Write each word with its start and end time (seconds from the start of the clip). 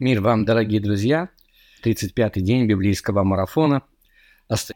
Мир 0.00 0.20
вам, 0.20 0.44
дорогие 0.44 0.78
друзья! 0.78 1.28
35-й 1.82 2.40
день 2.40 2.68
библейского 2.68 3.24
марафона. 3.24 3.82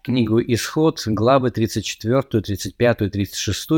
Книгу 0.02 0.40
«Исход», 0.40 1.00
главы 1.06 1.52
34, 1.52 2.22
35, 2.22 2.98
36, 2.98 3.68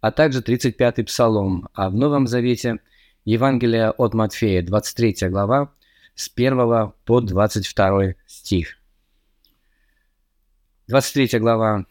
а 0.00 0.10
также 0.10 0.40
35-й 0.40 1.04
псалом. 1.04 1.68
А 1.74 1.90
в 1.90 1.94
Новом 1.94 2.26
Завете 2.26 2.78
Евангелие 3.26 3.90
от 3.90 4.14
Матфея, 4.14 4.62
23 4.62 5.28
глава, 5.28 5.74
с 6.14 6.30
1 6.34 6.92
по 7.04 7.20
22 7.20 8.14
стих. 8.26 8.78
23 10.88 11.38
глава 11.38 11.84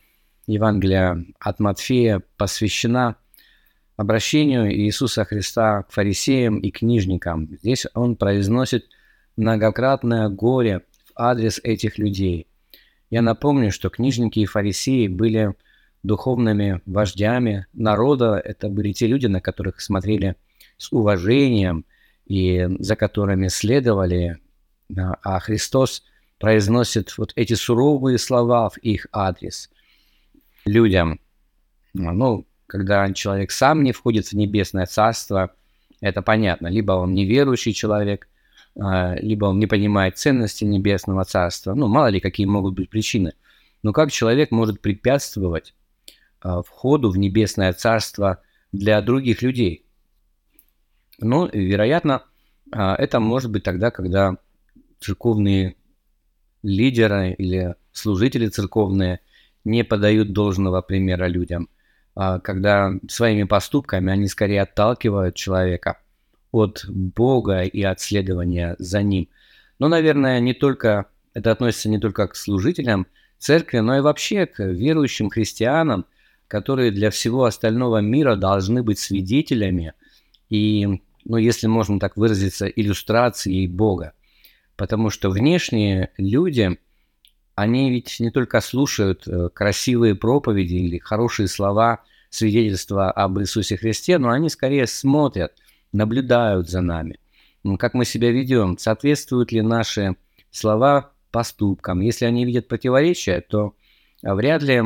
Евангелия 0.47 1.23
от 1.39 1.59
Матфея 1.59 2.23
посвящена 2.35 3.15
обращению 4.01 4.73
Иисуса 4.73 5.23
Христа 5.25 5.83
к 5.83 5.91
фарисеям 5.91 6.59
и 6.59 6.71
книжникам. 6.71 7.47
Здесь 7.47 7.85
он 7.93 8.15
произносит 8.15 8.85
многократное 9.37 10.27
горе 10.27 10.81
в 11.05 11.11
адрес 11.15 11.59
этих 11.63 11.97
людей. 11.97 12.47
Я 13.09 13.21
напомню, 13.21 13.71
что 13.71 13.89
книжники 13.89 14.39
и 14.39 14.45
фарисеи 14.45 15.07
были 15.07 15.53
духовными 16.03 16.81
вождями 16.85 17.67
народа. 17.73 18.41
Это 18.43 18.69
были 18.69 18.91
те 18.91 19.07
люди, 19.07 19.27
на 19.27 19.39
которых 19.39 19.81
смотрели 19.81 20.35
с 20.77 20.91
уважением 20.91 21.85
и 22.25 22.67
за 22.79 22.95
которыми 22.95 23.47
следовали. 23.49 24.39
А 24.97 25.39
Христос 25.39 26.03
произносит 26.39 27.17
вот 27.17 27.33
эти 27.35 27.53
суровые 27.53 28.17
слова 28.17 28.69
в 28.69 28.77
их 28.77 29.07
адрес 29.11 29.69
людям. 30.65 31.19
Ну, 31.93 32.45
когда 32.71 33.11
человек 33.11 33.51
сам 33.51 33.83
не 33.83 33.91
входит 33.91 34.27
в 34.27 34.33
небесное 34.33 34.85
царство, 34.85 35.51
это 35.99 36.21
понятно. 36.21 36.67
Либо 36.67 36.93
он 36.93 37.13
неверующий 37.13 37.73
человек, 37.73 38.29
а, 38.79 39.13
либо 39.15 39.47
он 39.47 39.59
не 39.59 39.67
понимает 39.67 40.17
ценности 40.17 40.63
небесного 40.63 41.25
царства. 41.25 41.73
Ну, 41.73 41.89
мало 41.89 42.07
ли, 42.07 42.21
какие 42.21 42.45
могут 42.45 42.75
быть 42.75 42.89
причины. 42.89 43.33
Но 43.83 43.91
как 43.91 44.09
человек 44.09 44.51
может 44.51 44.79
препятствовать 44.79 45.75
а, 46.39 46.61
входу 46.61 47.11
в 47.11 47.17
небесное 47.17 47.73
царство 47.73 48.41
для 48.71 49.01
других 49.01 49.41
людей? 49.41 49.85
Ну, 51.19 51.49
вероятно, 51.51 52.23
а, 52.71 52.95
это 52.95 53.19
может 53.19 53.51
быть 53.51 53.63
тогда, 53.63 53.91
когда 53.91 54.37
церковные 55.01 55.75
лидеры 56.63 57.33
или 57.33 57.75
служители 57.91 58.47
церковные 58.47 59.19
не 59.65 59.83
подают 59.83 60.31
должного 60.31 60.81
примера 60.81 61.27
людям– 61.27 61.67
когда 62.15 62.93
своими 63.07 63.43
поступками 63.43 64.11
они 64.11 64.27
скорее 64.27 64.61
отталкивают 64.63 65.35
человека 65.35 65.99
от 66.51 66.85
Бога 66.87 67.61
и 67.61 67.81
от 67.81 68.01
следования 68.01 68.75
за 68.79 69.01
ним. 69.01 69.29
Но, 69.79 69.87
наверное, 69.87 70.39
не 70.39 70.53
только 70.53 71.05
это 71.33 71.51
относится 71.51 71.89
не 71.89 71.99
только 71.99 72.27
к 72.27 72.35
служителям 72.35 73.07
церкви, 73.37 73.79
но 73.79 73.97
и 73.97 74.01
вообще 74.01 74.45
к 74.45 74.63
верующим 74.63 75.29
христианам, 75.29 76.05
которые 76.47 76.91
для 76.91 77.09
всего 77.09 77.45
остального 77.45 77.99
мира 77.99 78.35
должны 78.35 78.83
быть 78.83 78.99
свидетелями 78.99 79.93
и, 80.49 81.01
ну, 81.23 81.37
если 81.37 81.67
можно 81.67 81.99
так 81.99 82.17
выразиться, 82.17 82.67
иллюстрацией 82.67 83.67
Бога. 83.67 84.13
Потому 84.75 85.09
что 85.09 85.29
внешние 85.29 86.11
люди– 86.17 86.77
они 87.55 87.91
ведь 87.91 88.19
не 88.19 88.31
только 88.31 88.61
слушают 88.61 89.27
э, 89.27 89.49
красивые 89.49 90.15
проповеди 90.15 90.75
или 90.75 90.97
хорошие 90.97 91.47
слова, 91.47 92.03
свидетельства 92.29 93.11
об 93.11 93.39
Иисусе 93.39 93.77
Христе, 93.77 94.17
но 94.17 94.29
они 94.29 94.49
скорее 94.49 94.87
смотрят, 94.87 95.53
наблюдают 95.91 96.69
за 96.69 96.81
нами. 96.81 97.19
Как 97.77 97.93
мы 97.93 98.05
себя 98.05 98.31
ведем, 98.31 98.77
соответствуют 98.77 99.51
ли 99.51 99.61
наши 99.61 100.15
слова 100.49 101.11
поступкам. 101.29 101.99
Если 101.99 102.25
они 102.25 102.45
видят 102.45 102.67
противоречия, 102.67 103.41
то 103.41 103.75
вряд 104.23 104.63
ли, 104.63 104.81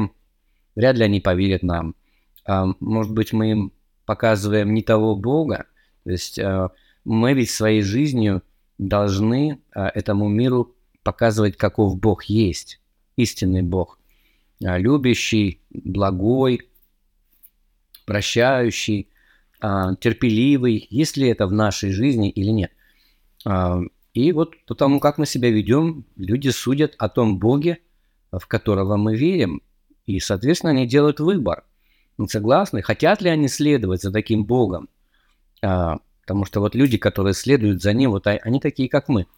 вряд 0.76 0.98
ли 0.98 1.06
они 1.06 1.22
поверят 1.22 1.64
нам. 1.64 1.96
А, 2.46 2.68
может 2.80 3.14
быть, 3.14 3.32
мы 3.32 3.52
им 3.52 3.74
показываем 4.06 4.74
не 4.74 4.82
того 4.82 5.16
Бога. 5.16 5.68
То 6.04 6.12
есть 6.12 6.38
а, 6.40 6.72
мы 7.06 7.34
ведь 7.34 7.52
своей 7.52 7.82
жизнью 7.82 8.42
должны 8.78 9.62
этому 9.72 10.28
миру 10.28 10.75
показывать, 11.06 11.56
каков 11.56 11.98
Бог 11.98 12.24
есть, 12.26 12.82
истинный 13.16 13.62
Бог, 13.62 14.00
а, 14.62 14.78
любящий, 14.80 15.62
благой, 15.70 16.68
прощающий, 18.06 19.08
а, 19.62 19.96
терпеливый, 19.96 20.88
есть 20.90 21.16
ли 21.16 21.30
это 21.30 21.46
в 21.46 21.54
нашей 21.54 21.92
жизни 21.92 22.30
или 22.30 22.50
нет. 22.50 22.72
А, 23.46 23.82
и 24.16 24.32
вот 24.32 24.56
потому, 24.66 25.00
как 25.00 25.20
мы 25.20 25.28
себя 25.28 25.52
ведем, 25.52 26.06
люди 26.16 26.50
судят 26.50 26.96
о 26.98 27.08
том 27.08 27.38
Боге, 27.38 27.78
в 28.32 28.48
которого 28.48 28.98
мы 28.98 29.16
верим, 29.16 29.62
и, 30.08 30.20
соответственно, 30.20 30.72
они 30.72 30.88
делают 30.88 31.20
выбор. 31.20 31.66
Согласны? 32.28 32.82
Хотят 32.82 33.22
ли 33.22 33.30
они 33.30 33.48
следовать 33.48 34.02
за 34.02 34.12
таким 34.12 34.46
Богом? 34.46 34.90
Потому 35.62 36.46
что 36.46 36.62
вот 36.62 36.76
люди, 36.76 36.98
которые 36.98 37.34
следуют 37.34 37.82
за 37.82 37.94
Ним, 37.94 38.12
вот 38.12 38.26
они 38.26 38.60
такие, 38.60 38.90
как 38.90 39.08
мы– 39.08 39.28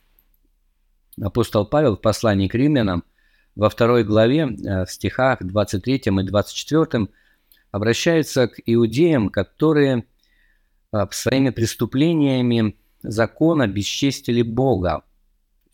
апостол 1.21 1.65
Павел 1.65 1.95
в 1.95 2.01
послании 2.01 2.47
к 2.47 2.55
римлянам 2.55 3.03
во 3.55 3.69
второй 3.69 4.03
главе, 4.03 4.47
э, 4.47 4.85
в 4.85 4.91
стихах 4.91 5.39
23 5.41 5.95
и 5.95 6.23
24 6.23 7.07
обращается 7.71 8.47
к 8.47 8.59
иудеям, 8.65 9.29
которые 9.29 10.05
э, 10.93 11.05
своими 11.11 11.49
преступлениями 11.49 12.77
закона 13.01 13.67
бесчестили 13.67 14.41
Бога. 14.41 15.03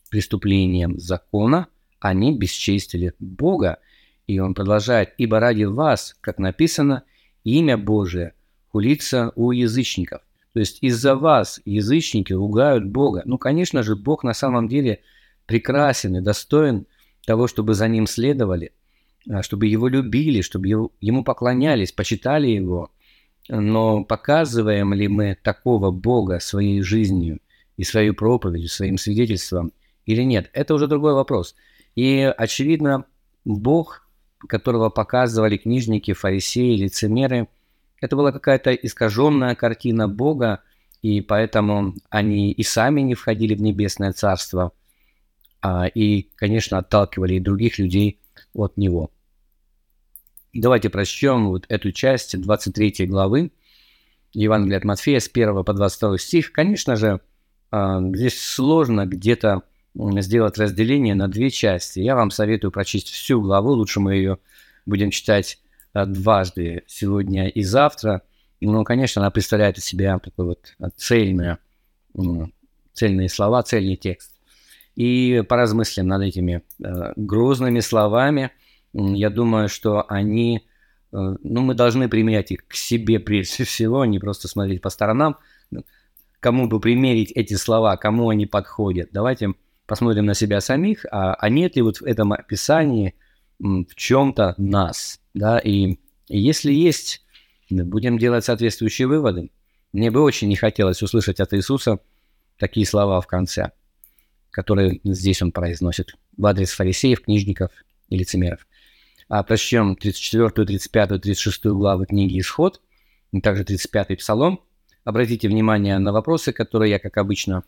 Преступлением 0.10 1.00
закона 1.00 1.68
они 2.00 2.38
бесчестили 2.38 3.14
Бога. 3.20 3.80
И 4.28 4.40
он 4.40 4.54
продолжает, 4.54 5.14
«Ибо 5.18 5.40
ради 5.40 5.64
вас, 5.64 6.16
как 6.22 6.38
написано, 6.38 7.04
имя 7.44 7.78
Божие 7.78 8.34
хулится 8.70 9.34
у 9.36 9.52
язычников». 9.52 10.22
То 10.54 10.60
есть 10.60 10.78
из-за 10.82 11.16
вас 11.16 11.60
язычники 11.66 12.32
ругают 12.32 12.86
Бога. 12.86 13.24
Ну, 13.26 13.38
конечно 13.38 13.84
же, 13.84 13.96
Бог 13.96 14.24
на 14.24 14.34
самом 14.34 14.70
деле– 14.70 15.02
прекрасен 15.46 16.18
и 16.18 16.22
достоин 16.22 16.86
того, 17.26 17.48
чтобы 17.48 17.74
за 17.74 17.88
ним 17.88 18.08
следовали, 18.08 18.74
а, 19.30 19.44
чтобы 19.44 19.68
его 19.68 19.88
любили, 19.88 20.42
чтобы 20.42 20.68
ему 20.68 21.24
поклонялись, 21.24 21.92
почитали 21.92 22.48
его. 22.48 22.92
Но 23.50 24.04
показываем 24.04 24.94
ли 24.94 25.08
мы 25.08 25.38
такого 25.42 25.92
Бога 25.92 26.40
своей 26.40 26.82
жизнью 26.82 27.40
и 27.78 27.84
своей 27.84 28.12
проповедью, 28.12 28.70
своим 28.70 28.98
свидетельством 28.98 29.74
или 30.06 30.24
нет, 30.24 30.50
это 30.54 30.74
уже 30.74 30.88
другой 30.88 31.14
вопрос. 31.14 31.56
И, 31.96 32.22
очевидно, 32.38 33.06
Бог, 33.46 34.08
которого 34.48 34.90
показывали 34.90 35.58
книжники, 35.58 36.14
фарисеи, 36.14 36.76
лицемеры, 36.76 37.48
это 38.02 38.16
была 38.16 38.32
какая-то 38.32 38.74
искаженная 38.74 39.56
картина 39.56 40.10
Бога, 40.10 40.62
и 41.02 41.22
поэтому 41.22 41.96
они 42.10 42.52
и 42.52 42.64
сами 42.64 43.02
не 43.02 43.14
входили 43.14 43.56
в 43.56 43.62
небесное 43.62 44.14
царство– 44.14 44.72
и, 45.96 46.30
конечно, 46.36 46.78
отталкивали 46.80 47.36
и 47.36 47.40
других 47.40 47.80
людей 47.80 48.20
от 48.54 48.78
него. 48.78 49.12
Давайте 50.54 50.90
прочтем 50.90 51.48
вот 51.48 51.66
эту 51.70 51.92
часть 51.92 52.40
23 52.40 53.08
главы 53.08 53.52
Евангелия 54.34 54.78
от 54.78 54.84
Матфея 54.84 55.20
с 55.20 55.28
1 55.28 55.64
по 55.64 55.74
22 55.74 56.18
стих. 56.20 56.52
Конечно 56.52 56.96
же, 56.96 57.22
а, 57.72 58.02
здесь 58.14 58.40
сложно 58.40 59.08
где-то 59.08 59.64
сделать 59.96 60.58
разделение 60.58 61.16
на 61.16 61.28
две 61.28 61.50
части. 61.50 62.00
Я 62.00 62.16
вам 62.16 62.30
советую 62.30 62.72
прочесть 62.72 63.10
всю 63.10 63.42
главу, 63.42 63.72
лучше 63.72 64.00
мы 64.00 64.16
ее 64.16 64.38
будем 64.86 65.10
читать 65.10 65.60
а, 65.94 66.06
дважды, 66.06 66.84
сегодня 66.88 67.48
и 67.48 67.64
завтра. 67.64 68.22
Но, 68.62 68.84
конечно, 68.84 69.22
она 69.22 69.32
представляет 69.32 69.78
из 69.78 69.86
себя 69.86 70.20
такой 70.20 70.46
вот 70.46 70.76
цельное, 70.98 71.58
цельные 72.94 73.30
слова, 73.30 73.64
цельный 73.64 73.96
текст 73.96 74.33
и 74.96 75.44
поразмыслим 75.48 76.08
над 76.08 76.22
этими 76.22 76.64
э, 76.84 77.14
грозными 77.16 77.80
словами. 77.80 78.52
Я 78.94 79.30
думаю, 79.30 79.70
что 79.70 80.06
они, 80.08 80.58
э, 80.58 80.62
ну, 81.12 81.62
мы 81.62 81.74
должны 81.74 82.10
применять 82.10 82.52
их 82.52 82.68
к 82.68 82.76
себе 82.76 83.20
прежде 83.20 83.64
всего, 83.64 84.02
а 84.02 84.08
не 84.08 84.20
просто 84.20 84.48
смотреть 84.48 84.82
по 84.82 84.90
сторонам. 84.90 85.38
Кому 86.40 86.68
бы 86.68 86.80
примерить 86.80 87.32
эти 87.32 87.56
слова, 87.56 87.98
кому 87.98 88.30
они 88.30 88.46
подходят. 88.46 89.10
Давайте 89.12 89.54
посмотрим 89.88 90.26
на 90.26 90.34
себя 90.34 90.62
самих, 90.62 91.06
а, 91.12 91.34
а 91.34 91.50
нет 91.50 91.76
ли 91.76 91.82
вот 91.82 91.98
в 91.98 92.04
этом 92.04 92.34
описании 92.34 93.16
в 93.60 93.96
чем-то 93.96 94.56
нас, 94.58 95.22
да, 95.34 95.60
и, 95.60 95.98
и 96.28 96.40
если 96.40 96.74
есть, 96.74 97.26
будем 97.70 98.18
делать 98.18 98.44
соответствующие 98.44 99.08
выводы. 99.08 99.52
Мне 99.94 100.12
бы 100.12 100.22
очень 100.22 100.50
не 100.50 100.56
хотелось 100.56 101.02
услышать 101.02 101.40
от 101.40 101.54
Иисуса 101.54 102.00
такие 102.58 102.86
слова 102.86 103.22
в 103.22 103.28
конце– 103.28 103.72
которые 104.54 105.02
здесь 105.04 105.42
он 105.42 105.52
произносит 105.52 106.16
в 106.38 106.46
адрес 106.46 106.72
фарисеев, 106.72 107.22
книжников 107.22 107.72
и 108.10 108.18
лицемеров. 108.18 108.66
А 109.28 109.42
прочтем 109.44 109.96
34, 109.96 110.50
35, 110.50 111.22
36 111.22 111.66
главы 111.66 112.06
книги 112.06 112.40
«Исход», 112.40 112.80
и 113.34 113.42
также 113.42 113.66
35 113.66 114.18
псалом. 114.20 114.62
Обратите 115.04 115.50
внимание 115.50 115.98
на 115.98 116.14
вопросы, 116.14 116.54
которые 116.54 116.92
я, 116.92 117.00
как 117.00 117.18
обычно, 117.18 117.64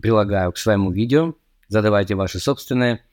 прилагаю 0.00 0.52
к 0.52 0.58
своему 0.58 0.90
видео. 0.90 1.34
Задавайте 1.68 2.14
ваши 2.14 2.40
собственные, 2.40 3.04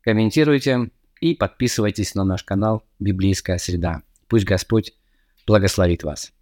комментируйте 0.00 0.90
и 1.20 1.34
подписывайтесь 1.34 2.14
на 2.14 2.24
наш 2.24 2.44
канал 2.44 2.84
«Библейская 2.98 3.58
среда». 3.58 4.02
Пусть 4.28 4.44
Господь 4.44 4.94
благословит 5.46 6.04
вас. 6.04 6.32